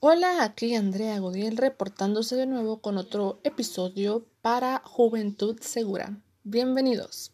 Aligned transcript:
Hola, 0.00 0.44
aquí 0.44 0.76
Andrea 0.76 1.18
Godiel 1.18 1.56
reportándose 1.56 2.36
de 2.36 2.46
nuevo 2.46 2.80
con 2.80 2.98
otro 2.98 3.40
episodio 3.42 4.24
para 4.42 4.80
Juventud 4.84 5.58
Segura. 5.60 6.16
Bienvenidos. 6.44 7.32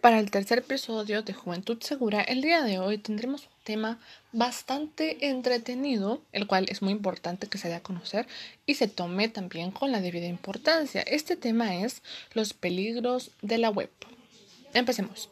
Para 0.00 0.18
el 0.18 0.30
tercer 0.30 0.58
episodio 0.58 1.22
de 1.22 1.32
Juventud 1.32 1.78
Segura, 1.80 2.22
el 2.22 2.42
día 2.42 2.62
de 2.62 2.78
hoy 2.78 2.98
tendremos 2.98 3.42
un 3.42 3.64
tema 3.64 3.98
bastante 4.32 5.28
entretenido, 5.28 6.22
el 6.32 6.46
cual 6.46 6.66
es 6.68 6.82
muy 6.82 6.92
importante 6.92 7.48
que 7.48 7.58
se 7.58 7.68
dé 7.68 7.74
a 7.74 7.82
conocer 7.82 8.26
y 8.66 8.74
se 8.74 8.88
tome 8.88 9.28
también 9.28 9.70
con 9.70 9.92
la 9.92 10.00
debida 10.00 10.26
importancia. 10.26 11.02
Este 11.02 11.36
tema 11.36 11.76
es 11.76 12.02
los 12.32 12.52
peligros 12.52 13.32
de 13.42 13.58
la 13.58 13.70
web. 13.70 13.90
Empecemos. 14.74 15.30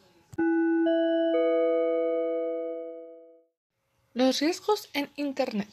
Los 4.14 4.40
riesgos 4.40 4.88
en 4.94 5.10
Internet. 5.16 5.68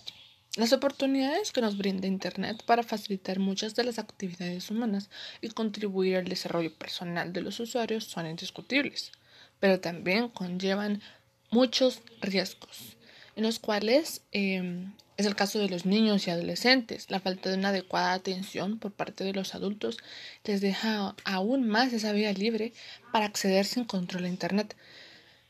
Las 0.55 0.71
oportunidades 0.71 1.51
que 1.51 1.61
nos 1.61 1.79
brinda 1.79 2.05
Internet 2.05 2.63
para 2.63 2.83
facilitar 2.83 3.39
muchas 3.39 3.73
de 3.73 3.85
las 3.85 3.97
actividades 3.97 4.69
humanas 4.69 5.09
y 5.41 5.49
contribuir 5.49 6.17
al 6.17 6.25
desarrollo 6.25 6.71
personal 6.71 7.33
de 7.33 7.41
los 7.41 7.59
usuarios 7.59 8.03
son 8.03 8.27
indiscutibles, 8.27 9.11
pero 9.59 9.79
también 9.79 10.29
conllevan 10.29 11.01
muchos 11.49 12.03
riesgos, 12.21 12.97
en 13.35 13.45
los 13.45 13.57
cuales 13.57 14.21
em, 14.31 14.93
es 15.17 15.25
el 15.25 15.35
caso 15.35 15.57
de 15.57 15.69
los 15.69 15.87
niños 15.87 16.27
y 16.27 16.29
adolescentes. 16.29 17.09
La 17.09 17.19
falta 17.19 17.49
de 17.49 17.57
una 17.57 17.69
adecuada 17.69 18.13
atención 18.13 18.77
por 18.77 18.91
parte 18.91 19.23
de 19.23 19.33
los 19.33 19.55
adultos 19.55 19.97
les 20.43 20.61
deja 20.61 21.15
aún 21.23 21.67
más 21.67 21.93
esa 21.93 22.11
vía 22.11 22.31
libre 22.31 22.73
para 23.11 23.25
acceder 23.25 23.65
sin 23.65 23.85
control 23.85 24.25
a 24.25 24.29
Internet. 24.29 24.75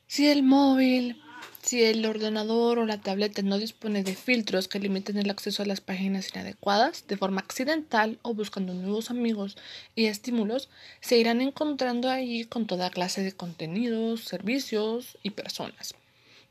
Si 0.08 0.30
el 0.30 0.44
móvil 0.44 1.22
si 1.62 1.84
el 1.84 2.06
ordenador 2.06 2.78
o 2.78 2.86
la 2.86 3.00
tableta 3.00 3.42
no 3.42 3.58
dispone 3.58 4.04
de 4.04 4.16
filtros 4.16 4.68
que 4.68 4.80
limiten 4.80 5.18
el 5.18 5.30
acceso 5.30 5.64
a 5.64 5.66
las 5.66 5.82
páginas 5.82 6.30
inadecuadas, 6.34 7.08
de 7.08 7.18
forma 7.18 7.42
accidental 7.42 8.20
o 8.22 8.34
buscando 8.34 8.74
nuevos 8.74 9.10
amigos 9.10 9.58
y 9.96 10.06
estímulos, 10.06 10.70
se 11.00 11.18
irán 11.18 11.42
encontrando 11.42 12.10
ahí 12.10 12.44
con 12.46 12.68
toda 12.68 12.90
clase 12.90 13.24
de 13.24 13.32
contenidos, 13.32 14.26
servicios 14.26 15.18
y 15.24 15.32
personas. 15.32 15.96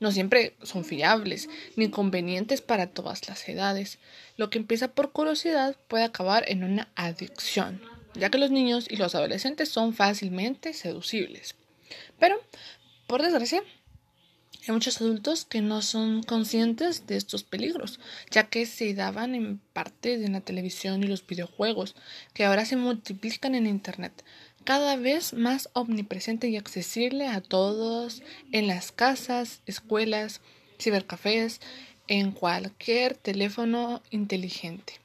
No 0.00 0.10
siempre 0.10 0.56
son 0.62 0.84
fiables 0.84 1.48
ni 1.76 1.88
convenientes 1.88 2.60
para 2.60 2.88
todas 2.88 3.28
las 3.28 3.48
edades. 3.48 3.98
Lo 4.36 4.50
que 4.50 4.58
empieza 4.58 4.88
por 4.88 5.12
curiosidad 5.12 5.76
puede 5.86 6.02
acabar 6.02 6.44
en 6.48 6.64
una 6.64 6.88
adicción, 6.96 7.80
ya 8.14 8.28
que 8.28 8.38
los 8.38 8.50
niños 8.50 8.86
y 8.90 8.96
los 8.96 9.14
adolescentes 9.14 9.68
son 9.68 9.94
fácilmente 9.94 10.72
seducibles. 10.72 11.54
Pero, 12.18 12.40
por 13.06 13.22
desgracia, 13.22 13.62
hay 14.66 14.72
muchos 14.72 15.00
adultos 15.00 15.44
que 15.44 15.60
no 15.60 15.82
son 15.82 16.22
conscientes 16.22 17.06
de 17.06 17.16
estos 17.16 17.42
peligros, 17.42 17.98
ya 18.30 18.48
que 18.48 18.64
se 18.66 18.94
daban 18.94 19.34
en 19.34 19.58
parte 19.72 20.18
de 20.18 20.28
la 20.28 20.40
televisión 20.40 21.02
y 21.02 21.08
los 21.08 21.26
videojuegos, 21.26 21.96
que 22.32 22.44
ahora 22.44 22.64
se 22.64 22.76
multiplican 22.76 23.56
en 23.56 23.66
Internet, 23.66 24.24
cada 24.64 24.94
vez 24.96 25.32
más 25.32 25.68
omnipresente 25.72 26.48
y 26.48 26.56
accesible 26.56 27.26
a 27.26 27.40
todos 27.40 28.22
en 28.52 28.68
las 28.68 28.92
casas, 28.92 29.62
escuelas, 29.66 30.40
cibercafés, 30.78 31.60
en 32.06 32.30
cualquier 32.30 33.14
teléfono 33.14 34.02
inteligente. 34.10 35.00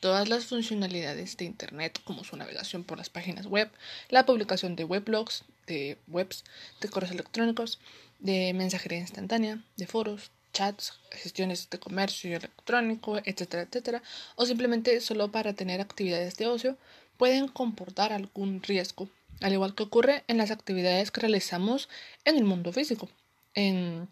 Todas 0.00 0.28
las 0.28 0.46
funcionalidades 0.46 1.36
de 1.36 1.44
Internet, 1.44 2.00
como 2.04 2.24
su 2.24 2.36
navegación 2.36 2.84
por 2.84 2.96
las 2.96 3.10
páginas 3.10 3.46
web, 3.46 3.70
la 4.08 4.24
publicación 4.24 4.76
de 4.76 4.84
weblogs, 4.84 5.44
de 5.66 5.98
webs, 6.06 6.44
de 6.80 6.88
correos 6.88 7.12
electrónicos, 7.12 7.80
de 8.18 8.52
mensajería 8.54 8.98
instantánea, 8.98 9.62
de 9.76 9.86
foros, 9.86 10.30
chats, 10.52 10.94
gestiones 11.10 11.68
de 11.68 11.78
comercio 11.78 12.36
electrónico, 12.36 13.18
etcétera, 13.18 13.62
etcétera, 13.62 14.02
o 14.36 14.46
simplemente 14.46 15.00
solo 15.00 15.30
para 15.30 15.52
tener 15.52 15.80
actividades 15.80 16.36
de 16.36 16.46
ocio, 16.46 16.78
pueden 17.18 17.48
comportar 17.48 18.12
algún 18.12 18.62
riesgo, 18.62 19.08
al 19.42 19.52
igual 19.52 19.74
que 19.74 19.82
ocurre 19.82 20.24
en 20.28 20.38
las 20.38 20.50
actividades 20.50 21.10
que 21.10 21.20
realizamos 21.20 21.88
en 22.24 22.36
el 22.36 22.44
mundo 22.44 22.72
físico, 22.72 23.08
en 23.54 24.08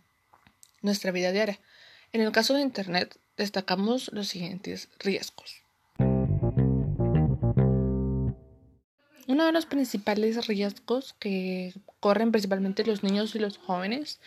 nuestra 0.82 1.10
vida 1.12 1.32
diaria. 1.32 1.58
En 2.12 2.20
el 2.20 2.30
caso 2.30 2.54
de 2.54 2.60
Internet, 2.60 3.18
destacamos 3.36 4.10
los 4.12 4.28
siguientes 4.28 4.88
riesgos. 4.98 5.63
Uno 9.34 9.46
de 9.46 9.50
los 9.52 9.66
principales 9.66 10.46
riesgos 10.46 11.12
que 11.14 11.74
corren 11.98 12.30
principalmente 12.30 12.84
los 12.84 13.02
niños 13.02 13.34
y 13.34 13.40
los 13.40 13.58
jóvenes 13.58 14.20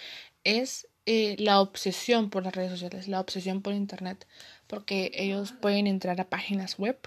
es 0.44 0.90
eh, 1.06 1.38
la 1.40 1.62
obsesión 1.62 2.30
por 2.30 2.44
las 2.44 2.54
redes 2.54 2.72
sociales, 2.72 3.08
la 3.08 3.22
obsesión 3.22 3.62
por 3.62 3.74
Internet, 3.74 4.28
porque 4.68 5.12
ellos 5.14 5.54
pueden 5.54 5.88
entrar 5.88 6.20
a 6.20 6.30
páginas 6.30 6.78
web 6.78 6.98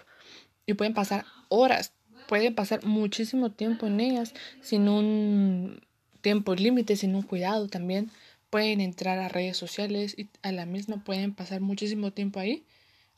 y 0.65 0.73
pueden 0.73 0.95
pasar 0.95 1.27
horas, 1.51 1.93
pueden 2.27 2.55
pasar 2.55 2.87
muchísimo 2.87 3.51
tiempo 3.51 3.87
en 3.87 4.01
ellas 4.01 4.33
sin 4.63 4.89
un 4.89 5.83
tiempo 6.23 6.55
límite, 6.55 6.97
sin 6.97 7.15
un 7.15 7.21
cuidado 7.21 7.69
también. 7.69 8.11
Pueden 8.49 8.81
entrar 8.81 9.19
a 9.19 9.29
redes 9.29 9.59
sociales 9.59 10.15
y 10.17 10.31
a 10.41 10.53
la 10.53 10.65
misma 10.65 11.05
pueden 11.05 11.35
pasar 11.35 11.61
muchísimo 11.61 12.13
tiempo 12.13 12.41
ahí 12.41 12.65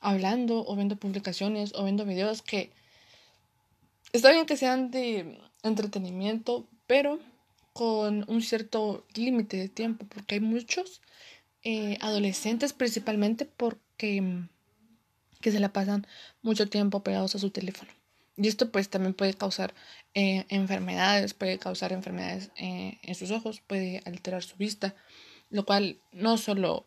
hablando 0.00 0.66
o 0.66 0.74
viendo 0.74 0.96
publicaciones 0.96 1.72
o 1.76 1.84
viendo 1.84 2.04
videos 2.04 2.42
que 2.42 2.72
Está 4.12 4.30
bien 4.30 4.44
que 4.44 4.58
sean 4.58 4.90
de 4.90 5.38
entretenimiento, 5.62 6.68
pero 6.86 7.18
con 7.72 8.24
un 8.28 8.42
cierto 8.42 9.06
límite 9.14 9.56
de 9.56 9.70
tiempo, 9.70 10.06
porque 10.06 10.34
hay 10.34 10.40
muchos 10.42 11.00
eh, 11.62 11.96
adolescentes 12.02 12.74
principalmente 12.74 13.46
porque 13.46 14.44
que 15.40 15.50
se 15.50 15.60
la 15.60 15.72
pasan 15.72 16.06
mucho 16.42 16.68
tiempo 16.68 17.02
pegados 17.02 17.34
a 17.34 17.38
su 17.38 17.50
teléfono. 17.50 17.90
Y 18.36 18.48
esto 18.48 18.70
pues 18.70 18.90
también 18.90 19.14
puede 19.14 19.32
causar 19.32 19.72
eh, 20.12 20.44
enfermedades, 20.50 21.32
puede 21.32 21.58
causar 21.58 21.92
enfermedades 21.92 22.50
eh, 22.56 22.98
en 23.02 23.14
sus 23.14 23.30
ojos, 23.30 23.62
puede 23.66 24.02
alterar 24.04 24.42
su 24.42 24.56
vista, 24.56 24.94
lo 25.48 25.64
cual 25.64 26.00
no 26.12 26.36
solo 26.36 26.84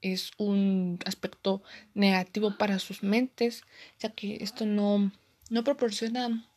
es 0.00 0.30
un 0.38 0.98
aspecto 1.04 1.62
negativo 1.92 2.56
para 2.56 2.78
sus 2.78 3.02
mentes, 3.02 3.64
ya 3.98 4.10
que 4.10 4.38
esto 4.40 4.64
no, 4.64 5.12
no 5.50 5.64
proporciona 5.64 6.48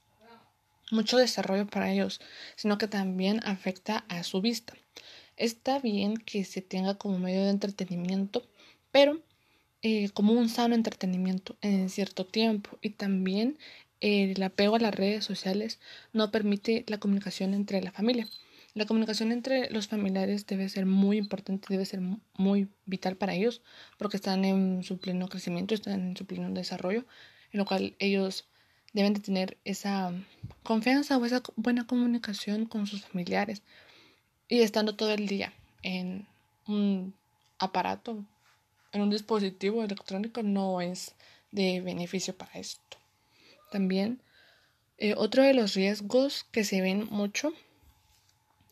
mucho 0.91 1.17
desarrollo 1.17 1.67
para 1.67 1.91
ellos, 1.91 2.19
sino 2.55 2.77
que 2.77 2.87
también 2.87 3.39
afecta 3.43 4.05
a 4.09 4.23
su 4.23 4.41
vista. 4.41 4.73
Está 5.35 5.79
bien 5.79 6.17
que 6.17 6.43
se 6.43 6.61
tenga 6.61 6.95
como 6.97 7.19
medio 7.19 7.43
de 7.43 7.51
entretenimiento, 7.51 8.47
pero 8.91 9.21
eh, 9.81 10.09
como 10.09 10.33
un 10.33 10.49
sano 10.49 10.75
entretenimiento 10.75 11.57
en 11.61 11.89
cierto 11.89 12.25
tiempo 12.25 12.77
y 12.81 12.91
también 12.91 13.57
el 13.99 14.41
apego 14.43 14.75
a 14.75 14.79
las 14.79 14.93
redes 14.93 15.25
sociales 15.25 15.79
no 16.13 16.31
permite 16.31 16.85
la 16.87 16.99
comunicación 16.99 17.53
entre 17.53 17.81
la 17.81 17.91
familia. 17.91 18.27
La 18.73 18.85
comunicación 18.85 19.31
entre 19.31 19.71
los 19.71 19.87
familiares 19.87 20.45
debe 20.45 20.69
ser 20.69 20.85
muy 20.85 21.17
importante, 21.17 21.67
debe 21.69 21.85
ser 21.85 21.99
muy 22.35 22.69
vital 22.85 23.17
para 23.17 23.33
ellos, 23.33 23.63
porque 23.97 24.17
están 24.17 24.45
en 24.45 24.83
su 24.83 24.99
pleno 24.99 25.27
crecimiento, 25.29 25.73
están 25.73 26.09
en 26.09 26.17
su 26.17 26.25
pleno 26.27 26.51
desarrollo, 26.51 27.05
en 27.51 27.57
lo 27.57 27.65
cual 27.65 27.95
ellos 27.97 28.47
deben 28.93 29.13
de 29.13 29.19
tener 29.19 29.57
esa 29.65 30.13
confianza 30.63 31.17
o 31.17 31.25
esa 31.25 31.41
buena 31.55 31.85
comunicación 31.85 32.65
con 32.65 32.87
sus 32.87 33.05
familiares 33.05 33.61
y 34.47 34.61
estando 34.61 34.95
todo 34.95 35.11
el 35.11 35.27
día 35.27 35.53
en 35.83 36.27
un 36.67 37.13
aparato, 37.59 38.23
en 38.91 39.01
un 39.01 39.09
dispositivo 39.09 39.83
electrónico 39.83 40.43
no 40.43 40.81
es 40.81 41.15
de 41.51 41.81
beneficio 41.81 42.35
para 42.35 42.53
esto. 42.53 42.97
También 43.71 44.21
eh, 44.97 45.13
otro 45.15 45.43
de 45.43 45.53
los 45.53 45.75
riesgos 45.75 46.45
que 46.51 46.63
se 46.63 46.81
ven 46.81 47.07
mucho 47.11 47.53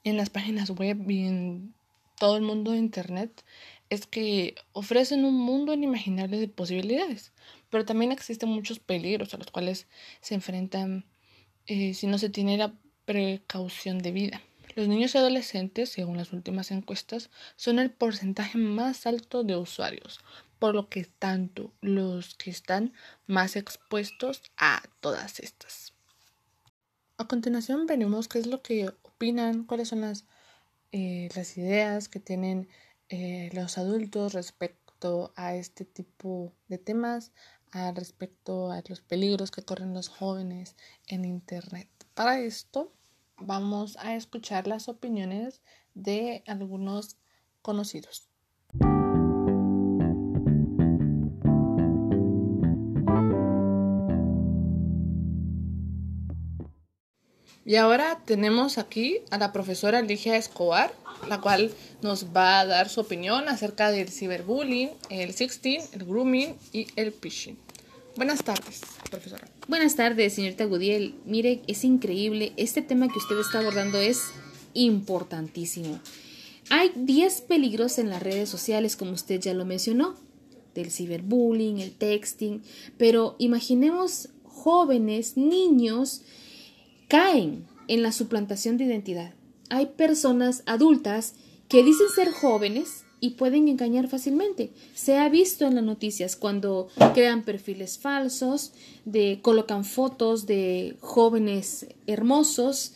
en 0.03 0.17
las 0.17 0.29
páginas 0.29 0.69
web 0.69 1.09
y 1.09 1.25
en 1.25 1.73
todo 2.17 2.37
el 2.37 2.43
mundo 2.43 2.71
de 2.71 2.77
Internet 2.77 3.43
es 3.89 4.07
que 4.07 4.55
ofrecen 4.71 5.25
un 5.25 5.35
mundo 5.35 5.73
inimaginable 5.73 6.39
de 6.39 6.47
posibilidades, 6.47 7.31
pero 7.75 7.83
también 7.83 8.13
existen 8.13 8.47
muchos 8.47 8.79
peligros 8.79 9.33
a 9.33 9.37
los 9.37 9.51
cuales 9.51 9.87
se 10.21 10.33
enfrentan 10.33 11.03
eh, 11.65 11.93
si 11.93 12.07
no 12.07 12.17
se 12.17 12.29
tiene 12.29 12.57
la 12.57 12.73
precaución 13.03 13.99
debida. 13.99 14.41
Los 14.75 14.87
niños 14.87 15.13
y 15.13 15.17
adolescentes, 15.17 15.89
según 15.89 16.15
las 16.15 16.31
últimas 16.31 16.71
encuestas, 16.71 17.29
son 17.57 17.79
el 17.79 17.91
porcentaje 17.91 18.57
más 18.57 19.05
alto 19.05 19.43
de 19.43 19.57
usuarios, 19.57 20.21
por 20.57 20.73
lo 20.73 20.87
que 20.87 21.03
tanto 21.03 21.73
los 21.81 22.35
que 22.35 22.49
están 22.49 22.93
más 23.27 23.57
expuestos 23.57 24.41
a 24.55 24.81
todas 25.01 25.41
estas. 25.41 25.91
A 27.17 27.27
continuación 27.27 27.87
veremos 27.87 28.29
qué 28.29 28.39
es 28.39 28.47
lo 28.47 28.61
que 28.61 28.87
opinan, 29.03 29.65
cuáles 29.65 29.89
son 29.89 29.99
las, 29.99 30.23
eh, 30.93 31.27
ideas 31.57 32.07
que 32.07 32.21
tienen 32.21 32.69
eh, 33.09 33.49
los 33.51 33.77
adultos 33.77 34.31
respecto 34.31 34.85
a 35.35 35.55
este 35.55 35.85
tipo 35.85 36.53
de 36.67 36.77
temas, 36.77 37.31
respecto 37.93 38.71
a 38.71 38.81
los 38.87 39.01
peligros 39.01 39.51
que 39.51 39.63
corren 39.63 39.93
los 39.93 40.07
jóvenes 40.07 40.75
en 41.07 41.25
Internet. 41.25 41.89
Para 42.13 42.39
esto 42.39 42.93
vamos 43.37 43.97
a 43.97 44.15
escuchar 44.15 44.67
las 44.67 44.87
opiniones 44.87 45.61
de 45.93 46.43
algunos 46.47 47.17
conocidos. 47.61 48.29
Y 57.67 57.77
ahora 57.77 58.21
tenemos 58.25 58.77
aquí 58.77 59.21
a 59.31 59.39
la 59.39 59.51
profesora 59.51 60.03
Ligia 60.03 60.37
Escobar, 60.37 60.93
la 61.27 61.41
cual 61.41 61.73
nos 62.03 62.27
va 62.27 62.59
a 62.59 62.65
dar 62.65 62.89
su 62.89 63.01
opinión 63.01 63.49
acerca 63.49 63.89
del 63.89 64.09
ciberbullying, 64.09 64.91
el 65.09 65.33
sexting, 65.33 65.81
el 65.93 66.05
grooming 66.05 66.55
y 66.71 66.87
el 66.95 67.11
phishing. 67.11 67.64
Buenas 68.15 68.43
tardes, 68.43 68.79
profesora. 69.11 69.45
Buenas 69.67 69.97
tardes, 69.97 70.33
señorita 70.33 70.63
Gudiel. 70.63 71.15
Mire, 71.25 71.63
es 71.67 71.83
increíble. 71.83 72.53
Este 72.55 72.81
tema 72.81 73.09
que 73.09 73.19
usted 73.19 73.37
está 73.37 73.59
abordando 73.59 73.99
es 73.99 74.21
importantísimo. 74.73 75.99
Hay 76.69 76.93
10 76.95 77.41
peligros 77.41 77.99
en 77.99 78.09
las 78.09 78.23
redes 78.23 78.47
sociales, 78.47 78.95
como 78.95 79.11
usted 79.11 79.41
ya 79.41 79.53
lo 79.53 79.65
mencionó, 79.65 80.15
del 80.73 80.91
ciberbullying, 80.91 81.79
el 81.79 81.91
texting, 81.91 82.63
pero 82.97 83.35
imaginemos 83.37 84.29
jóvenes, 84.43 85.35
niños, 85.35 86.21
caen 87.09 87.67
en 87.89 88.01
la 88.01 88.13
suplantación 88.13 88.77
de 88.77 88.85
identidad. 88.85 89.33
Hay 89.69 89.87
personas 89.87 90.63
adultas 90.67 91.33
que 91.67 91.83
dicen 91.83 92.07
ser 92.15 92.31
jóvenes 92.31 93.04
y 93.25 93.31
pueden 93.31 93.67
engañar 93.67 94.07
fácilmente. 94.07 94.69
Se 94.93 95.17
ha 95.17 95.27
visto 95.29 95.65
en 95.65 95.73
las 95.73 95.83
noticias 95.83 96.35
cuando 96.35 96.89
crean 97.15 97.41
perfiles 97.41 97.97
falsos, 97.97 98.71
de 99.03 99.39
colocan 99.41 99.83
fotos 99.83 100.45
de 100.45 100.95
jóvenes 100.99 101.87
hermosos, 102.05 102.93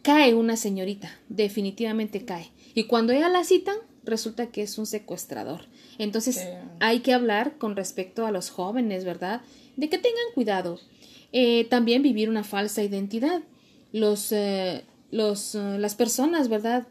cae 0.00 0.34
una 0.34 0.56
señorita, 0.56 1.10
definitivamente 1.28 2.24
cae. 2.24 2.50
Y 2.74 2.84
cuando 2.84 3.12
ella 3.12 3.28
la 3.28 3.44
citan, 3.44 3.76
resulta 4.04 4.46
que 4.46 4.62
es 4.62 4.78
un 4.78 4.86
secuestrador. 4.86 5.66
Entonces 5.98 6.46
hay 6.80 7.00
que 7.00 7.12
hablar 7.12 7.58
con 7.58 7.76
respecto 7.76 8.24
a 8.24 8.30
los 8.30 8.48
jóvenes, 8.48 9.04
¿verdad? 9.04 9.42
De 9.76 9.90
que 9.90 9.98
tengan 9.98 10.32
cuidado. 10.34 10.80
Eh, 11.32 11.66
también 11.68 12.02
vivir 12.02 12.30
una 12.30 12.42
falsa 12.42 12.82
identidad. 12.82 13.42
Los, 13.92 14.32
eh, 14.32 14.86
los, 15.10 15.54
eh, 15.54 15.76
las 15.78 15.94
personas, 15.94 16.48
¿verdad? 16.48 16.86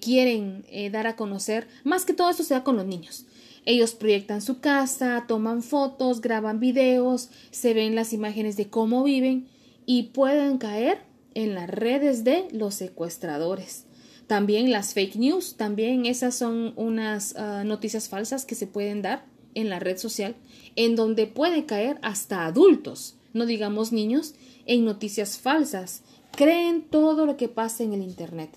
Quieren 0.00 0.64
dar 0.90 1.06
a 1.06 1.16
conocer, 1.16 1.68
más 1.84 2.04
que 2.04 2.12
todo 2.12 2.30
esto 2.30 2.42
sea 2.42 2.64
con 2.64 2.76
los 2.76 2.86
niños. 2.86 3.26
Ellos 3.66 3.92
proyectan 3.92 4.40
su 4.40 4.60
casa, 4.60 5.24
toman 5.28 5.62
fotos, 5.62 6.20
graban 6.20 6.60
videos, 6.60 7.30
se 7.50 7.74
ven 7.74 7.94
las 7.94 8.12
imágenes 8.12 8.56
de 8.56 8.68
cómo 8.68 9.04
viven 9.04 9.46
y 9.86 10.04
pueden 10.04 10.58
caer 10.58 11.02
en 11.34 11.54
las 11.54 11.68
redes 11.68 12.24
de 12.24 12.48
los 12.52 12.74
secuestradores. 12.74 13.84
También 14.26 14.70
las 14.70 14.94
fake 14.94 15.16
news, 15.16 15.56
también 15.56 16.06
esas 16.06 16.34
son 16.34 16.72
unas 16.76 17.34
ah, 17.36 17.64
noticias 17.64 18.08
falsas 18.08 18.44
que 18.44 18.54
se 18.54 18.66
pueden 18.66 19.02
dar 19.02 19.24
en 19.54 19.68
la 19.68 19.80
red 19.80 19.98
social, 19.98 20.36
en 20.76 20.94
donde 20.96 21.26
puede 21.26 21.66
caer 21.66 21.98
hasta 22.02 22.46
adultos, 22.46 23.16
no 23.32 23.44
digamos 23.44 23.92
niños, 23.92 24.34
en 24.66 24.84
noticias 24.84 25.38
falsas. 25.38 26.02
Creen 26.30 26.82
todo 26.82 27.26
lo 27.26 27.36
que 27.36 27.48
pasa 27.48 27.82
en 27.82 27.92
el 27.92 28.02
Internet. 28.02 28.50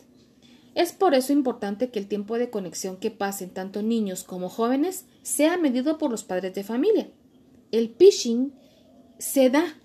Es 0.76 0.92
por 0.92 1.14
eso 1.14 1.34
importante 1.34 1.90
que 1.90 2.00
el 2.00 2.08
tiempo 2.08 2.38
de 2.38 2.50
conexión 2.50 2.98
que 2.98 3.12
pasen 3.12 3.52
tanto 3.52 3.84
niños 3.84 4.24
como 4.24 4.50
jóvenes 4.50 5.06
sea 5.22 5.58
medido 5.58 5.98
por 5.98 6.10
los 6.10 6.24
padres 6.24 6.54
de 6.56 6.64
familia. 6.64 7.10
El 7.72 7.90
phishing 7.90 8.54
se 9.20 9.50
da, 9.50 9.78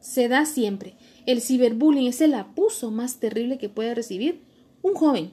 se 0.00 0.28
da 0.28 0.46
siempre. 0.46 0.94
El 1.26 1.40
ciberbullying 1.40 2.06
es 2.08 2.20
el 2.20 2.34
abuso 2.34 2.90
más 2.90 3.18
terrible 3.18 3.58
que 3.58 3.68
puede 3.68 3.94
recibir 3.94 4.42
un 4.82 4.94
joven. 4.94 5.32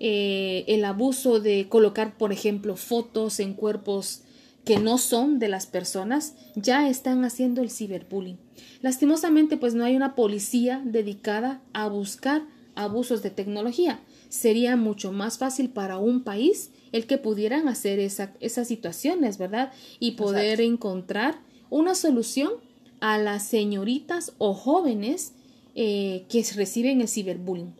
Eh, 0.00 0.64
el 0.68 0.84
abuso 0.84 1.40
de 1.40 1.68
colocar, 1.68 2.18
por 2.18 2.32
ejemplo, 2.32 2.76
fotos 2.76 3.40
en 3.40 3.54
cuerpos 3.54 4.22
que 4.64 4.78
no 4.78 4.98
son 4.98 5.38
de 5.38 5.48
las 5.48 5.66
personas, 5.66 6.34
ya 6.56 6.88
están 6.88 7.24
haciendo 7.24 7.62
el 7.62 7.70
ciberbullying. 7.70 8.38
Lastimosamente, 8.82 9.56
pues 9.56 9.74
no 9.74 9.84
hay 9.84 9.94
una 9.94 10.16
policía 10.16 10.82
dedicada 10.84 11.62
a 11.72 11.88
buscar 11.88 12.42
abusos 12.76 13.22
de 13.22 13.30
tecnología. 13.30 14.00
Sería 14.28 14.76
mucho 14.76 15.12
más 15.12 15.38
fácil 15.38 15.70
para 15.70 15.98
un 15.98 16.22
país 16.22 16.70
el 16.92 17.06
que 17.06 17.18
pudieran 17.18 17.68
hacer 17.68 17.98
esas 17.98 18.68
situaciones, 18.68 19.38
¿verdad? 19.38 19.72
Y 19.98 20.12
poder 20.12 20.60
encontrar 20.60 21.40
una 21.70 21.94
solución 21.94 22.52
a 23.00 23.18
las 23.18 23.46
señoritas 23.46 24.32
o 24.38 24.54
jóvenes 24.54 25.32
eh, 25.74 26.24
que 26.28 26.44
reciben 26.54 27.00
el 27.00 27.08
ciberbullying. 27.08 27.74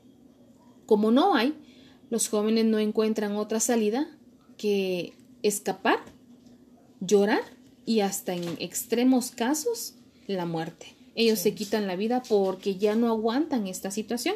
Como 0.87 1.11
no 1.11 1.35
hay, 1.35 1.55
los 2.11 2.29
jóvenes 2.29 2.65
no 2.67 2.79
encuentran 2.79 3.37
otra 3.37 3.61
salida 3.61 4.09
que 4.57 5.15
escapar, 5.43 5.99
llorar 7.01 7.43
y 7.85 8.01
hasta 8.01 8.35
en 8.35 8.45
extremos 8.59 9.31
casos 9.31 9.95
la 10.27 10.45
muerte. 10.45 10.97
Ellos 11.15 11.39
se 11.39 11.55
quitan 11.55 11.87
la 11.87 11.97
vida 11.97 12.23
porque 12.29 12.77
ya 12.77 12.95
no 12.95 13.09
aguantan 13.09 13.67
esta 13.67 13.91
situación. 13.91 14.35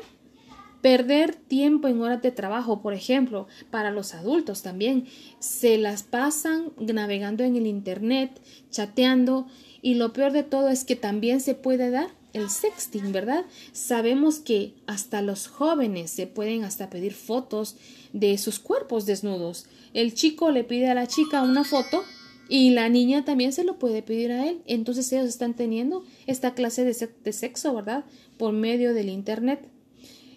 Perder 0.82 1.34
tiempo 1.34 1.88
en 1.88 2.00
horas 2.00 2.22
de 2.22 2.30
trabajo, 2.30 2.80
por 2.80 2.94
ejemplo, 2.94 3.46
para 3.70 3.90
los 3.90 4.14
adultos 4.14 4.62
también, 4.62 5.06
se 5.38 5.76
las 5.78 6.02
pasan 6.02 6.72
navegando 6.78 7.44
en 7.44 7.56
el 7.56 7.66
Internet, 7.66 8.40
chateando 8.70 9.46
y 9.82 9.94
lo 9.94 10.12
peor 10.12 10.32
de 10.32 10.42
todo 10.42 10.68
es 10.68 10.84
que 10.84 10.96
también 10.96 11.40
se 11.40 11.54
puede 11.54 11.90
dar 11.90 12.08
el 12.32 12.48
sexting, 12.48 13.12
¿verdad? 13.12 13.44
Sabemos 13.72 14.38
que 14.38 14.74
hasta 14.86 15.22
los 15.22 15.48
jóvenes 15.48 16.10
se 16.10 16.26
pueden 16.26 16.64
hasta 16.64 16.90
pedir 16.90 17.12
fotos 17.12 17.76
de 18.12 18.38
sus 18.38 18.58
cuerpos 18.58 19.06
desnudos. 19.06 19.66
El 19.94 20.14
chico 20.14 20.50
le 20.50 20.64
pide 20.64 20.88
a 20.88 20.94
la 20.94 21.06
chica 21.06 21.42
una 21.42 21.64
foto 21.64 22.04
y 22.48 22.70
la 22.70 22.88
niña 22.88 23.24
también 23.24 23.52
se 23.52 23.64
lo 23.64 23.78
puede 23.78 24.02
pedir 24.02 24.32
a 24.32 24.46
él. 24.46 24.60
Entonces 24.66 25.12
ellos 25.12 25.26
están 25.26 25.54
teniendo 25.54 26.04
esta 26.26 26.54
clase 26.54 26.84
de, 26.84 27.32
sexo, 27.32 27.74
¿verdad? 27.74 28.04
Por 28.36 28.52
medio 28.52 28.94
del 28.94 29.08
Internet. 29.08 29.68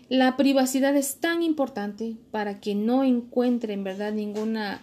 La 0.09 0.38
privacidad 0.38 0.95
es 0.95 1.15
tan 1.17 1.44
importante 1.44 2.17
para 2.31 2.59
que 2.59 2.75
no 2.75 3.03
encuentren, 3.03 3.83
¿verdad? 3.83 4.13
Ninguna 4.13 4.81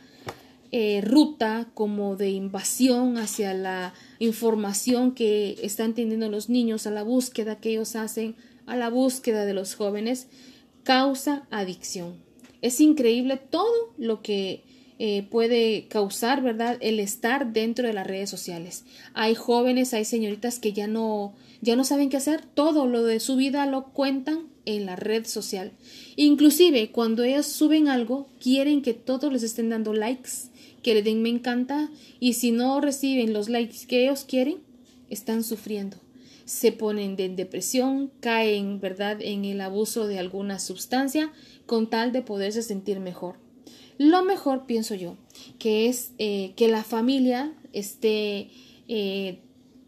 eh, 0.73 1.03
ruta 1.05 1.69
como 1.75 2.17
de 2.17 2.31
invasión 2.31 3.19
hacia 3.19 3.55
la 3.55 3.93
información 4.19 5.13
que 5.13 5.59
están 5.63 5.95
teniendo 5.95 6.29
los 6.31 6.49
niños, 6.49 6.87
a 6.87 6.91
la 6.91 7.03
búsqueda 7.03 7.61
que 7.61 7.71
ellos 7.71 7.97
hacen, 7.97 8.37
a 8.67 8.77
la 8.77 8.89
búsqueda 8.89 9.45
de 9.45 9.53
los 9.53 9.75
jóvenes, 9.75 10.29
causa 10.85 11.47
adicción. 11.51 12.15
Es 12.63 12.81
increíble 12.81 13.37
todo 13.37 13.95
lo 13.99 14.23
que 14.23 14.63
eh, 14.99 15.27
puede 15.31 15.89
causar, 15.89 16.43
¿verdad? 16.43 16.79
El 16.81 17.01
estar 17.01 17.53
dentro 17.53 17.87
de 17.87 17.95
las 17.95 18.07
redes 18.07 18.31
sociales. 18.31 18.85
Hay 19.15 19.35
jóvenes, 19.35 19.93
hay 19.93 20.05
señoritas 20.05 20.59
que 20.59 20.73
ya 20.73 20.87
no, 20.87 21.35
ya 21.63 21.75
no 21.75 21.85
saben 21.85 22.11
qué 22.11 22.19
hacer, 22.19 22.45
todo 22.45 22.87
lo 22.87 23.03
de 23.03 23.19
su 23.19 23.37
vida 23.37 23.67
lo 23.67 23.87
cuentan 23.93 24.51
en 24.77 24.87
la 24.87 24.97
red 24.97 25.27
social. 25.27 25.73
Inclusive 26.17 26.91
cuando 26.91 27.23
ellas 27.23 27.47
suben 27.47 27.89
algo, 27.89 28.29
quieren 28.41 28.83
que 28.83 28.95
todos 28.95 29.33
les 29.33 29.43
estén 29.43 29.69
dando 29.69 29.93
likes, 29.93 30.51
que 30.83 30.95
le 30.95 31.03
den 31.03 31.23
me 31.23 31.29
encanta 31.29 31.91
y 32.19 32.35
si 32.35 32.53
no 32.53 32.81
reciben 32.81 33.33
los 33.33 33.49
likes 33.49 33.87
que 33.87 34.05
ellos 34.05 34.25
quieren, 34.25 34.59
están 35.09 35.45
sufriendo. 35.45 35.99
Se 36.45 36.73
ponen 36.73 37.17
de 37.17 37.29
depresión, 37.29 38.11
caen, 38.21 38.81
¿verdad?, 38.81 39.19
en 39.21 39.45
el 39.45 39.61
abuso 39.61 40.07
de 40.07 40.19
alguna 40.19 40.59
sustancia 40.59 41.33
con 41.67 41.89
tal 41.89 42.13
de 42.13 42.23
poderse 42.23 42.63
sentir 42.63 42.99
mejor. 42.99 43.37
Lo 43.99 44.25
mejor, 44.25 44.65
pienso 44.67 44.95
yo, 44.95 45.17
que 45.59 45.89
es 45.89 46.13
eh, 46.19 46.55
que 46.57 46.69
la 46.69 46.83
familia 46.83 47.53
esté 47.73 48.51
eh, 48.89 49.41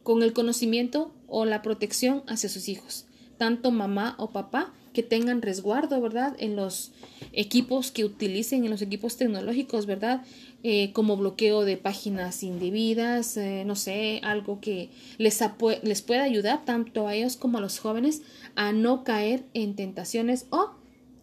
con 0.03 0.23
el 0.23 0.33
conocimiento 0.33 1.13
o 1.27 1.45
la 1.45 1.63
protección 1.63 2.23
hacia 2.27 2.49
sus 2.49 2.69
hijos, 2.69 3.07
tanto 3.43 3.73
mamá 3.73 4.15
o 4.19 4.31
papá, 4.31 4.73
que 4.93 5.03
tengan 5.03 5.43
resguardo, 5.43 6.01
¿verdad? 6.01 6.37
En 6.39 6.55
los 6.55 6.93
equipos 7.33 7.91
que 7.91 8.05
utilicen, 8.05 8.65
en 8.65 8.71
los 8.71 8.83
equipos 8.83 9.17
tecnológicos, 9.17 9.85
¿verdad? 9.85 10.23
Eh, 10.63 10.93
como 10.93 11.17
bloqueo 11.17 11.65
de 11.65 11.77
páginas 11.77 12.45
indebidas, 12.45 13.37
eh, 13.37 13.65
no 13.67 13.75
sé, 13.75 14.21
algo 14.23 14.61
que 14.61 14.91
les, 15.19 15.41
les 15.83 16.03
pueda 16.03 16.23
ayudar 16.23 16.65
tanto 16.65 17.09
a 17.09 17.17
ellos 17.17 17.37
como 17.37 17.59
a 17.59 17.61
los 17.61 17.81
jóvenes 17.81 18.23
a 18.55 18.71
no 18.71 19.03
caer 19.03 19.43
en 19.55 19.75
tentaciones 19.75 20.47
o 20.51 20.71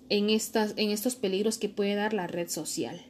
en, 0.10 0.30
estas, 0.30 0.74
en 0.76 0.90
estos 0.90 1.16
peligros 1.16 1.58
que 1.58 1.70
puede 1.70 1.96
dar 1.96 2.12
la 2.12 2.28
red 2.28 2.50
social. 2.50 3.02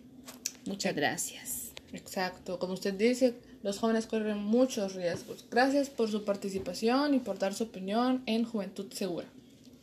Muchas 0.67 0.93
gracias. 0.93 1.71
Exacto, 1.93 2.59
como 2.59 2.73
usted 2.73 2.93
dice, 2.93 3.33
los 3.61 3.79
jóvenes 3.79 4.07
corren 4.07 4.37
muchos 4.43 4.95
riesgos. 4.95 5.45
Gracias 5.49 5.89
por 5.89 6.09
su 6.09 6.23
participación 6.23 7.13
y 7.13 7.19
por 7.19 7.37
dar 7.39 7.53
su 7.53 7.65
opinión 7.65 8.23
en 8.25 8.45
Juventud 8.45 8.91
Segura. 8.93 9.27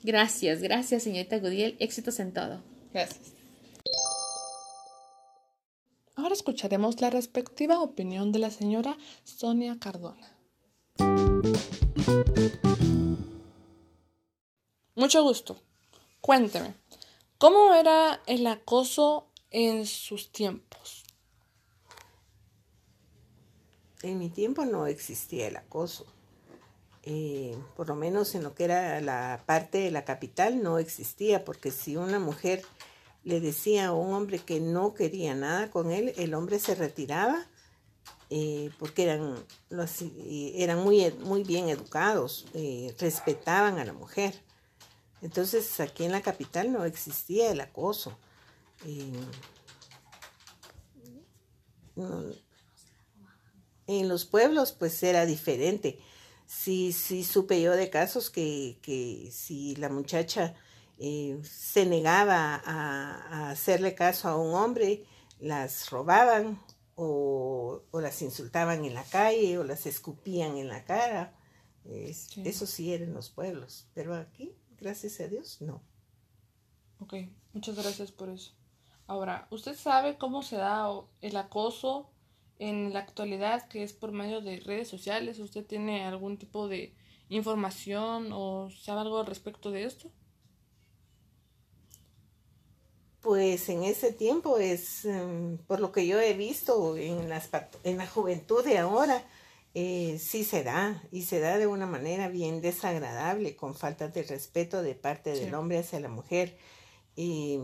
Gracias, 0.03 0.61
gracias, 0.61 1.03
señorita 1.03 1.39
Gudiel. 1.39 1.77
Éxitos 1.79 2.21
en 2.21 2.33
todo. 2.33 2.61
Gracias. 2.93 3.33
Ahora 6.15 6.35
escucharemos 6.35 7.01
la 7.01 7.11
respectiva 7.11 7.81
opinión 7.81 8.33
de 8.33 8.39
la 8.39 8.51
señora 8.51 8.97
Sonia 9.25 9.77
Cardona. 9.79 10.37
mucho 15.07 15.23
gusto. 15.23 15.57
Cuénteme, 16.21 16.75
¿cómo 17.39 17.75
era 17.75 18.21
el 18.27 18.45
acoso 18.49 19.29
en 19.53 19.87
sus 19.87 20.33
tiempos? 20.33 21.06
En 24.03 24.19
mi 24.19 24.29
tiempo 24.29 24.65
no 24.65 24.87
existía 24.87 25.49
el 25.49 25.57
acoso. 25.57 26.07
Eh, 27.03 27.57
por 27.77 27.87
lo 27.87 27.95
menos 27.95 28.35
en 28.35 28.43
lo 28.43 28.55
que 28.55 28.65
era 28.65 29.01
la 29.01 29.45
parte 29.47 29.79
de 29.79 29.91
la 29.93 30.05
capital 30.05 30.63
no 30.63 30.79
existía, 30.79 31.45
porque 31.45 31.71
si 31.71 31.97
una 31.97 32.19
mujer 32.19 32.63
le 33.23 33.41
decía 33.41 33.89
a 33.89 33.93
un 33.93 34.13
hombre 34.13 34.41
que 34.41 34.61
no 34.61 34.93
quería 34.93 35.35
nada 35.35 35.71
con 35.71 35.93
él, 35.93 36.13
el 36.17 36.35
hombre 36.35 36.59
se 36.59 36.75
retiraba 36.75 37.47
eh, 38.29 38.71
porque 38.81 39.05
eran, 39.05 39.37
los, 39.69 40.03
eran 40.27 40.83
muy, 40.83 41.13
muy 41.21 41.45
bien 41.45 41.69
educados, 41.69 42.47
eh, 42.55 42.93
respetaban 42.99 43.79
a 43.79 43.85
la 43.85 43.93
mujer. 43.93 44.35
Entonces 45.23 45.79
aquí 45.79 46.05
en 46.05 46.13
la 46.13 46.23
capital 46.23 46.73
no 46.73 46.85
existía 46.85 47.53
el 47.53 47.61
acoso. 47.61 48.19
En 53.87 54.09
los 54.09 54.25
pueblos 54.25 54.73
pues 54.73 55.03
era 55.03 55.27
diferente. 55.27 55.99
Sí, 56.47 56.93
sí 56.93 57.25
supe 57.25 57.61
yo 57.61 57.73
de 57.73 57.91
casos 57.91 58.31
que, 58.31 58.79
que 58.83 59.31
si 59.33 59.75
la 59.77 59.89
muchacha 59.89 60.55
eh, 60.99 61.39
se 61.43 61.85
negaba 61.85 62.63
a, 62.65 63.51
hacerle 63.51 63.95
caso 63.95 64.29
a 64.29 64.37
un 64.37 64.55
hombre, 64.55 65.05
las 65.41 65.91
robaban 65.91 66.63
o, 66.95 67.83
las 67.93 68.23
insultaban 68.23 68.85
en 68.85 68.95
la 68.95 69.05
calle 69.05 69.59
o 69.59 69.65
las 69.65 69.87
escupían 69.87 70.57
en 70.57 70.69
la 70.69 70.85
cara. 70.85 71.35
Eso 71.85 72.67
sí 72.67 72.93
era 72.93 73.05
en 73.05 73.15
los 73.15 73.31
pueblos, 73.31 73.87
pero 73.95 74.17
aquí, 74.17 74.57
gracias 74.79 75.21
a 75.21 75.29
Dios, 75.29 75.61
no. 75.61 75.83
Ok, 76.99 77.15
muchas 77.53 77.77
gracias 77.77 78.11
por 78.11 78.29
eso. 78.31 78.53
Ahora, 79.07 79.47
¿usted 79.51 79.77
sabe 79.77 80.19
cómo 80.19 80.43
se 80.43 80.57
da 80.57 80.89
el 81.21 81.37
acoso 81.37 82.11
en 82.59 82.93
la 82.93 83.01
actualidad 83.01 83.69
que 83.69 83.83
es 83.83 83.93
por 83.93 84.13
medio 84.13 84.41
de 84.41 84.61
redes 84.61 84.89
sociales? 84.89 85.39
¿Usted 85.39 85.65
tiene 85.65 86.05
algún 86.05 86.39
tipo 86.39 86.69
de 86.69 86.95
información 87.29 88.31
o 88.33 88.71
sabe 88.71 89.01
algo 89.01 89.19
al 89.19 89.27
respecto 89.27 89.71
de 89.71 89.85
esto? 89.85 90.11
Pues 93.21 93.69
en 93.69 93.83
ese 93.83 94.13
tiempo 94.13 94.59
es, 94.59 95.05
em, 95.05 95.59
por 95.59 95.81
lo 95.81 95.91
que 95.91 96.07
yo 96.07 96.21
he 96.21 96.35
visto 96.35 96.97
en, 96.97 97.29
las, 97.29 97.51
en 97.83 97.97
la 97.97 98.07
juventud 98.07 98.65
de 98.65 98.79
ahora, 98.79 99.25
eh, 99.75 100.19
sí 100.19 100.45
se 100.45 100.63
da 100.63 101.03
y 101.11 101.23
se 101.23 101.41
da 101.41 101.59
de 101.59 101.67
una 101.67 101.87
manera 101.87 102.29
bien 102.29 102.61
desagradable, 102.61 103.57
con 103.57 103.75
falta 103.75 104.09
de 104.09 104.23
respeto 104.23 104.81
de 104.83 104.95
parte 104.95 105.31
del 105.31 105.55
hombre 105.55 105.79
hacia 105.79 106.01
la 106.01 106.09
mujer. 106.09 106.57
Y 107.17 107.59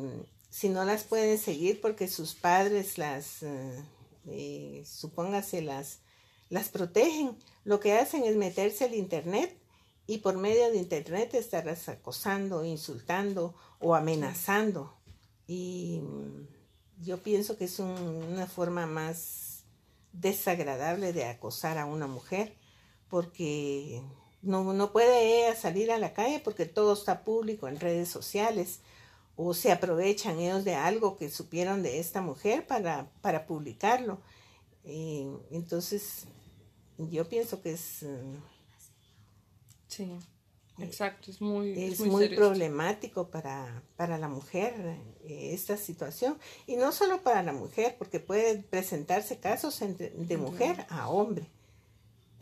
si 0.51 0.69
no 0.69 0.85
las 0.85 1.05
pueden 1.05 1.39
seguir 1.39 1.81
porque 1.81 2.09
sus 2.09 2.35
padres 2.35 2.99
las, 2.99 3.43
eh, 3.43 3.85
eh, 4.27 4.83
supóngase, 4.87 5.63
las, 5.63 6.01
las 6.49 6.69
protegen, 6.69 7.37
lo 7.65 7.81
que 7.81 7.95
hacen 7.95 8.25
es 8.25 8.37
meterse 8.37 8.85
al 8.85 8.95
Internet 8.95 9.57
y 10.07 10.19
por 10.19 10.37
medio 10.37 10.71
de 10.71 10.79
Internet 10.79 11.35
estarlas 11.35 11.89
acosando, 11.89 12.65
insultando 12.65 13.55
o 13.79 13.95
amenazando. 13.95 14.97
Y 15.47 16.01
yo 17.01 17.19
pienso 17.19 17.57
que 17.57 17.65
es 17.65 17.79
una 17.79 18.47
forma 18.47 18.87
más 18.87 19.65
desagradable 20.13 21.13
de 21.13 21.25
acosar 21.25 21.79
a 21.79 21.87
una 21.87 22.07
mujer 22.07 22.55
porque 23.09 24.03
no, 24.43 24.73
no 24.73 24.93
puede 24.93 25.55
salir 25.57 25.91
a 25.91 25.99
la 25.99 26.13
calle 26.13 26.41
porque 26.41 26.67
todo 26.67 26.93
está 26.93 27.25
público 27.25 27.69
en 27.69 27.81
redes 27.81 28.09
sociales 28.09 28.81
o 29.37 29.55
se 29.55 29.73
aprovechan 29.73 30.39
ellos 30.39 30.65
de 30.65 30.75
algo 30.75 31.17
que 31.17 31.31
supieron 31.31 31.83
de 31.83 31.99
esta 31.99 32.21
mujer 32.21 32.67
para, 32.67 33.11
para 33.21 33.47
publicarlo. 33.47 34.21
entonces, 34.85 36.27
yo 36.99 37.29
pienso 37.29 37.63
que 37.63 37.73
es... 37.73 38.03
Mm, 38.03 38.37
sí, 39.89 40.19
exacto, 40.79 41.31
es 41.31 41.41
muy... 41.41 41.73
Es, 41.83 42.01
muy, 42.01 42.29
problemático 42.29 43.29
para, 43.29 43.83
para 43.97 44.19
la 44.19 44.29
mujer 44.29 44.75
eh, 45.25 45.51
esta 45.55 45.77
situación. 45.77 46.39
Y 46.67 46.77
no 46.77 46.93
solo 46.93 47.23
para 47.23 47.43
la 47.43 47.53
mujer, 47.53 47.97
porque 47.99 48.21
puede 48.21 48.59
presentarse 48.59 49.39
casos 49.39 49.81
de 49.81 50.37
mujer 50.37 50.87
a 50.91 51.09
hombre, 51.09 51.47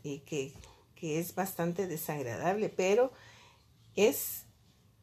y 0.03 0.21
que, 0.21 0.53
que 0.95 1.19
es 1.19 1.35
bastante 1.35 1.87
desagradable, 1.87 2.69
pero 2.69 3.13
es 3.95 4.45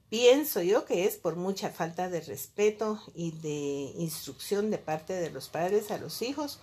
Pienso 0.09 0.61
yo 0.61 0.85
que 0.85 1.05
es 1.05 1.17
por 1.17 1.35
mucha 1.35 1.69
falta 1.69 2.09
de 2.09 2.21
respeto 2.21 3.01
y 3.13 3.31
de 3.31 3.91
instrucción 3.97 4.71
de 4.71 4.77
parte 4.77 5.13
de 5.13 5.29
los 5.29 5.49
padres 5.49 5.91
a 5.91 5.97
los 5.97 6.21
hijos, 6.21 6.59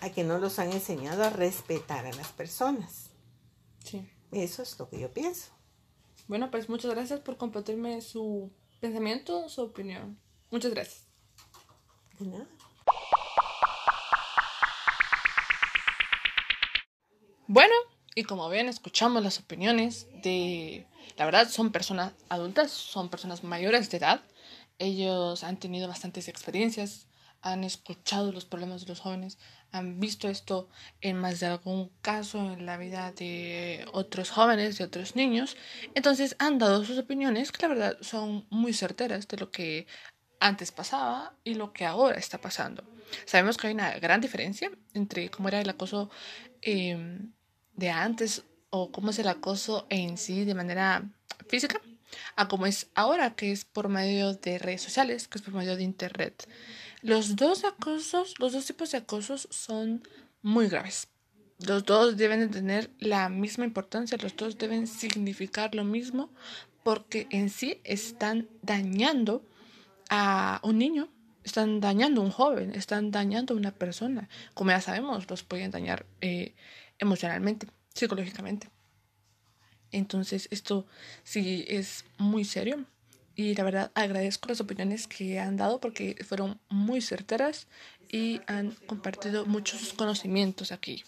a 0.00 0.10
que 0.10 0.24
no 0.24 0.38
los 0.38 0.58
han 0.58 0.72
enseñado 0.72 1.22
a 1.22 1.30
respetar 1.30 2.04
a 2.06 2.12
las 2.12 2.28
personas. 2.32 3.10
Sí. 3.84 4.10
Eso 4.32 4.62
es 4.62 4.76
lo 4.78 4.88
que 4.88 4.98
yo 4.98 5.12
pienso. 5.12 5.52
Bueno, 6.26 6.50
pues 6.50 6.68
muchas 6.68 6.90
gracias 6.92 7.20
por 7.20 7.36
compartirme 7.36 8.00
su 8.00 8.50
pensamiento, 8.80 9.48
su 9.48 9.62
opinión. 9.62 10.18
Muchas 10.50 10.72
gracias. 10.72 11.06
De 12.18 12.26
nada. 12.26 12.48
Bueno, 17.46 17.74
y 18.14 18.24
como 18.24 18.48
ven, 18.48 18.68
escuchamos 18.68 19.22
las 19.22 19.38
opiniones 19.38 20.06
de 20.22 20.86
la 21.16 21.24
verdad 21.24 21.48
son 21.48 21.72
personas 21.72 22.12
adultas, 22.28 22.70
son 22.70 23.08
personas 23.08 23.44
mayores 23.44 23.90
de 23.90 23.98
edad. 23.98 24.22
Ellos 24.78 25.44
han 25.44 25.58
tenido 25.58 25.88
bastantes 25.88 26.28
experiencias, 26.28 27.06
han 27.42 27.64
escuchado 27.64 28.32
los 28.32 28.44
problemas 28.44 28.82
de 28.82 28.88
los 28.88 29.00
jóvenes, 29.00 29.38
han 29.72 30.00
visto 30.00 30.28
esto 30.28 30.68
en 31.00 31.16
más 31.18 31.40
de 31.40 31.46
algún 31.46 31.90
caso 32.00 32.52
en 32.52 32.66
la 32.66 32.76
vida 32.76 33.12
de 33.12 33.86
otros 33.92 34.30
jóvenes, 34.30 34.78
de 34.78 34.84
otros 34.84 35.16
niños. 35.16 35.56
Entonces 35.94 36.36
han 36.38 36.58
dado 36.58 36.84
sus 36.84 36.98
opiniones 36.98 37.52
que 37.52 37.62
la 37.62 37.68
verdad 37.68 37.98
son 38.00 38.46
muy 38.50 38.72
certeras 38.72 39.28
de 39.28 39.36
lo 39.36 39.50
que 39.50 39.86
antes 40.40 40.72
pasaba 40.72 41.34
y 41.44 41.54
lo 41.54 41.72
que 41.72 41.84
ahora 41.84 42.18
está 42.18 42.38
pasando. 42.38 42.84
Sabemos 43.26 43.56
que 43.56 43.68
hay 43.68 43.74
una 43.74 43.98
gran 43.98 44.20
diferencia 44.20 44.70
entre 44.94 45.30
cómo 45.30 45.48
era 45.48 45.60
el 45.60 45.68
acoso 45.68 46.10
em, 46.62 47.32
de 47.82 47.90
antes 47.90 48.44
o 48.70 48.92
cómo 48.92 49.10
es 49.10 49.18
el 49.18 49.26
acoso 49.26 49.86
en 49.90 50.16
sí 50.16 50.44
de 50.44 50.54
manera 50.54 51.02
física 51.48 51.80
a 52.36 52.46
cómo 52.46 52.66
es 52.66 52.88
ahora, 52.94 53.34
que 53.34 53.50
es 53.50 53.64
por 53.64 53.88
medio 53.88 54.34
de 54.34 54.58
redes 54.58 54.82
sociales, 54.82 55.26
que 55.26 55.38
es 55.38 55.42
por 55.42 55.54
medio 55.54 55.76
de 55.76 55.82
internet. 55.82 56.48
Los 57.00 57.36
dos 57.36 57.64
acosos, 57.64 58.34
los 58.38 58.52
dos 58.52 58.66
tipos 58.66 58.92
de 58.92 58.98
acosos 58.98 59.48
son 59.50 60.02
muy 60.42 60.68
graves. 60.68 61.08
Los 61.58 61.84
dos 61.84 62.16
deben 62.16 62.50
tener 62.50 62.90
la 62.98 63.28
misma 63.28 63.64
importancia, 63.64 64.18
los 64.20 64.36
dos 64.36 64.58
deben 64.58 64.86
significar 64.86 65.74
lo 65.74 65.84
mismo, 65.84 66.30
porque 66.84 67.26
en 67.30 67.50
sí 67.50 67.80
están 67.82 68.48
dañando 68.62 69.42
a 70.08 70.60
un 70.62 70.78
niño, 70.78 71.08
están 71.44 71.80
dañando 71.80 72.20
a 72.20 72.24
un 72.24 72.30
joven, 72.30 72.74
están 72.74 73.10
dañando 73.10 73.54
a 73.54 73.56
una 73.56 73.72
persona. 73.72 74.28
Como 74.54 74.70
ya 74.70 74.80
sabemos, 74.80 75.28
los 75.30 75.42
pueden 75.42 75.70
dañar 75.70 76.06
eh, 76.20 76.54
emocionalmente 77.02 77.66
psicológicamente. 77.94 78.70
Entonces 79.90 80.48
esto 80.50 80.86
sí 81.22 81.64
es 81.68 82.04
muy 82.16 82.44
serio 82.44 82.86
y 83.34 83.54
la 83.54 83.64
verdad 83.64 83.92
agradezco 83.94 84.48
las 84.48 84.60
opiniones 84.60 85.06
que 85.06 85.38
han 85.38 85.56
dado 85.56 85.80
porque 85.80 86.16
fueron 86.26 86.58
muy 86.70 87.00
certeras 87.02 87.66
y 88.08 88.40
han 88.46 88.72
compartido 88.86 89.44
muchos 89.44 89.92
conocimientos 89.92 90.72
aquí. 90.72 91.04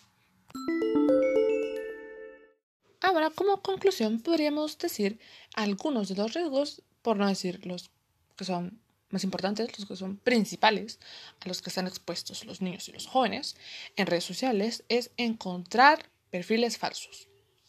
Ahora, 3.01 3.31
como 3.31 3.61
conclusión, 3.61 4.21
podríamos 4.21 4.79
decir 4.79 5.19
algunos 5.55 6.09
de 6.09 6.17
los 6.17 6.33
riesgos, 6.33 6.83
por 7.03 7.19
no 7.19 7.29
decir 7.29 7.67
los 7.67 7.91
que 8.37 8.45
son 8.45 8.81
más 9.15 9.25
importantes, 9.25 9.79
los 9.79 9.89
que 9.89 9.97
son 9.97 10.19
principales, 10.19 10.99
a 11.41 11.49
los 11.49 11.63
que 11.63 11.71
están 11.71 11.87
expuestos 11.87 12.45
los 12.45 12.61
niños 12.61 12.89
y 12.89 12.93
los 12.93 13.07
jóvenes 13.07 13.57
en 13.97 14.07
redes 14.07 14.25
sociales, 14.25 14.85
es 14.91 15.11
encontrar 15.17 16.11
perfiles 16.31 16.77
falsos, 16.77 17.29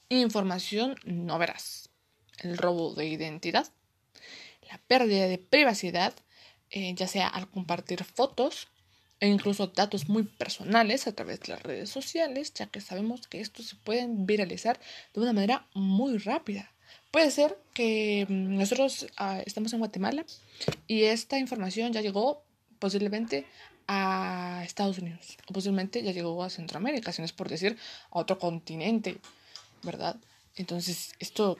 información 0.09 0.95
no 1.05 1.39
veraz, 1.39 1.89
el 2.39 2.57
robo 2.57 2.93
de 2.93 3.05
identidad, 3.07 3.67
la 4.69 4.79
pérdida 4.87 5.27
de 5.27 5.37
privacidad, 5.37 6.13
eh, 6.71 6.93
ya 6.95 7.07
sea 7.07 7.27
al 7.27 7.49
compartir 7.49 8.03
fotos 8.03 8.67
e 9.19 9.27
incluso 9.27 9.67
datos 9.67 10.09
muy 10.09 10.23
personales 10.23 11.07
a 11.07 11.13
través 11.13 11.39
de 11.41 11.53
las 11.53 11.63
redes 11.63 11.89
sociales, 11.89 12.53
ya 12.53 12.67
que 12.67 12.81
sabemos 12.81 13.27
que 13.27 13.39
estos 13.39 13.67
se 13.67 13.75
pueden 13.77 14.25
viralizar 14.25 14.79
de 15.13 15.21
una 15.21 15.33
manera 15.33 15.67
muy 15.73 16.17
rápida. 16.17 16.74
Puede 17.11 17.31
ser 17.31 17.57
que 17.73 18.25
mm, 18.27 18.57
nosotros 18.57 19.07
ah, 19.17 19.41
estamos 19.45 19.73
en 19.73 19.79
Guatemala 19.79 20.25
y 20.87 21.03
esta 21.03 21.39
información 21.39 21.93
ya 21.93 22.01
llegó 22.01 22.43
posiblemente 22.79 23.45
a 23.87 24.63
Estados 24.65 24.97
Unidos, 24.97 25.37
o 25.47 25.53
posiblemente 25.53 26.01
ya 26.01 26.11
llegó 26.11 26.43
a 26.43 26.49
Centroamérica, 26.49 27.11
si 27.11 27.21
no 27.21 27.25
es 27.25 27.33
por 27.33 27.49
decir 27.49 27.77
a 28.09 28.19
otro 28.19 28.39
continente, 28.39 29.17
¿verdad? 29.83 30.17
Entonces, 30.55 31.13
esto 31.19 31.57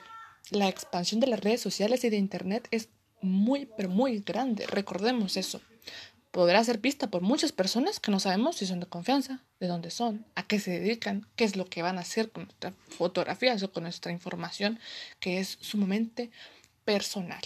la 0.50 0.68
expansión 0.68 1.20
de 1.20 1.26
las 1.26 1.40
redes 1.40 1.60
sociales 1.60 2.04
y 2.04 2.10
de 2.10 2.16
Internet 2.16 2.68
es 2.70 2.88
muy, 3.20 3.66
pero 3.76 3.88
muy 3.88 4.20
grande. 4.20 4.66
Recordemos 4.66 5.36
eso. 5.36 5.60
Podrá 6.36 6.62
ser 6.62 6.76
vista 6.76 7.10
por 7.10 7.22
muchas 7.22 7.50
personas 7.50 7.98
que 7.98 8.10
no 8.10 8.20
sabemos 8.20 8.56
si 8.56 8.66
son 8.66 8.78
de 8.78 8.86
confianza, 8.86 9.42
de 9.58 9.68
dónde 9.68 9.90
son, 9.90 10.26
a 10.34 10.46
qué 10.46 10.60
se 10.60 10.70
dedican, 10.80 11.26
qué 11.34 11.44
es 11.44 11.56
lo 11.56 11.64
que 11.64 11.80
van 11.80 11.96
a 11.96 12.02
hacer 12.02 12.30
con 12.30 12.44
nuestras 12.44 12.74
fotografías 12.90 13.62
o 13.62 13.72
con 13.72 13.84
nuestra 13.84 14.12
información, 14.12 14.78
que 15.18 15.38
es 15.38 15.56
sumamente 15.62 16.30
personal. 16.84 17.40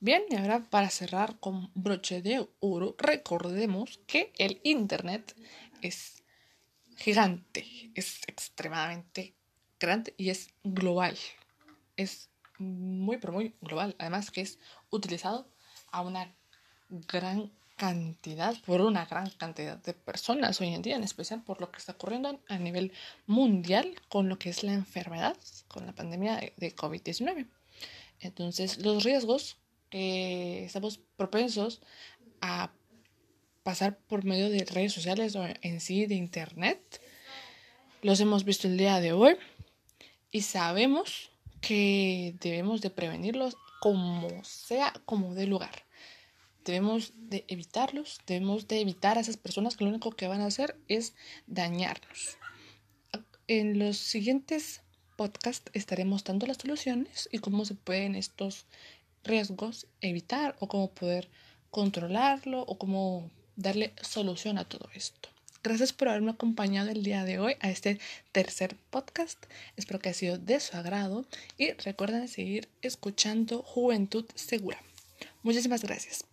Bien, 0.00 0.24
y 0.28 0.36
ahora 0.36 0.68
para 0.68 0.90
cerrar 0.90 1.40
con 1.40 1.70
broche 1.74 2.20
de 2.20 2.46
oro, 2.58 2.94
recordemos 2.98 4.00
que 4.06 4.34
el 4.36 4.60
Internet 4.64 5.34
es 5.80 6.22
gigante, 6.98 7.90
es 7.94 8.20
extremadamente 8.26 9.34
grande 9.78 10.12
y 10.18 10.28
es 10.28 10.50
global. 10.62 11.16
Es 12.00 12.30
muy, 12.58 13.18
pero 13.18 13.32
muy 13.32 13.54
global. 13.60 13.94
Además 13.98 14.30
que 14.30 14.40
es 14.40 14.58
utilizado 14.90 15.48
a 15.90 16.02
una 16.02 16.34
gran 16.88 17.52
cantidad, 17.76 18.54
por 18.66 18.80
una 18.82 19.06
gran 19.06 19.30
cantidad 19.30 19.78
de 19.78 19.94
personas 19.94 20.60
hoy 20.60 20.68
en 20.74 20.82
día, 20.82 20.96
en 20.96 21.02
especial 21.02 21.42
por 21.42 21.60
lo 21.60 21.70
que 21.70 21.78
está 21.78 21.92
ocurriendo 21.92 22.40
a 22.48 22.58
nivel 22.58 22.92
mundial 23.26 23.94
con 24.08 24.28
lo 24.28 24.38
que 24.38 24.50
es 24.50 24.62
la 24.62 24.74
enfermedad, 24.74 25.36
con 25.68 25.86
la 25.86 25.94
pandemia 25.94 26.36
de 26.56 26.76
COVID-19. 26.76 27.46
Entonces, 28.20 28.78
los 28.84 29.02
riesgos 29.02 29.56
que 29.88 30.64
estamos 30.64 31.00
propensos 31.16 31.80
a 32.40 32.70
pasar 33.62 33.98
por 33.98 34.24
medio 34.24 34.48
de 34.48 34.64
redes 34.64 34.92
sociales 34.92 35.36
o 35.36 35.46
en 35.60 35.80
sí 35.80 36.06
de 36.06 36.14
internet. 36.14 37.00
Los 38.02 38.20
hemos 38.20 38.44
visto 38.44 38.66
el 38.66 38.78
día 38.78 39.00
de 39.00 39.12
hoy 39.12 39.36
y 40.30 40.42
sabemos 40.42 41.29
que 41.60 42.34
debemos 42.40 42.80
de 42.80 42.90
prevenirlos 42.90 43.56
como 43.80 44.44
sea, 44.44 44.92
como 45.06 45.34
de 45.34 45.46
lugar. 45.46 45.84
Debemos 46.64 47.12
de 47.16 47.44
evitarlos, 47.48 48.20
debemos 48.26 48.68
de 48.68 48.80
evitar 48.80 49.16
a 49.16 49.22
esas 49.22 49.36
personas 49.36 49.76
que 49.76 49.84
lo 49.84 49.90
único 49.90 50.10
que 50.12 50.28
van 50.28 50.42
a 50.42 50.46
hacer 50.46 50.78
es 50.88 51.14
dañarnos. 51.46 52.36
En 53.48 53.78
los 53.78 53.96
siguientes 53.96 54.82
podcasts 55.16 55.70
estaremos 55.74 56.22
dando 56.22 56.46
las 56.46 56.58
soluciones 56.58 57.28
y 57.32 57.38
cómo 57.38 57.64
se 57.64 57.74
pueden 57.74 58.14
estos 58.14 58.66
riesgos 59.24 59.86
evitar 60.00 60.56
o 60.60 60.68
cómo 60.68 60.92
poder 60.92 61.30
controlarlo 61.70 62.62
o 62.62 62.78
cómo 62.78 63.30
darle 63.56 63.94
solución 64.02 64.58
a 64.58 64.64
todo 64.64 64.88
esto. 64.94 65.29
Gracias 65.62 65.92
por 65.92 66.08
haberme 66.08 66.30
acompañado 66.30 66.88
el 66.90 67.02
día 67.02 67.24
de 67.24 67.38
hoy 67.38 67.56
a 67.60 67.70
este 67.70 67.98
tercer 68.32 68.76
podcast. 68.88 69.44
Espero 69.76 69.98
que 69.98 70.08
haya 70.08 70.18
sido 70.18 70.38
de 70.38 70.58
su 70.58 70.74
agrado 70.74 71.26
y 71.58 71.72
recuerden 71.72 72.28
seguir 72.28 72.68
escuchando 72.80 73.62
Juventud 73.62 74.24
Segura. 74.34 74.82
Muchísimas 75.42 75.82
gracias. 75.82 76.29